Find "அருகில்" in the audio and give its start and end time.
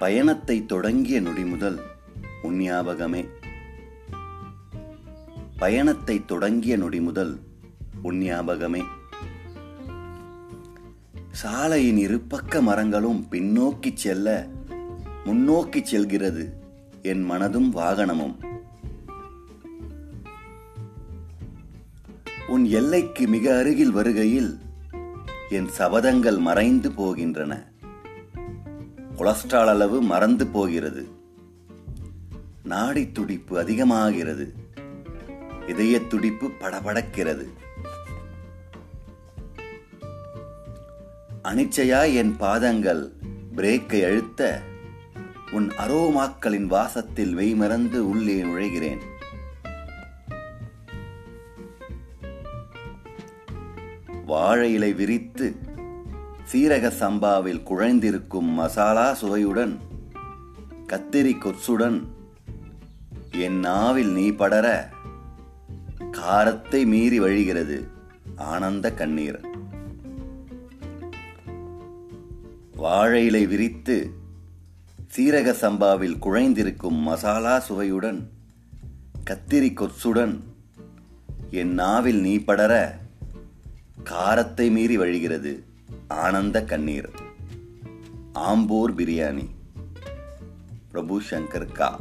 23.58-23.90